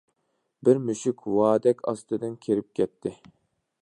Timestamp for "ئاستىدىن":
1.91-2.33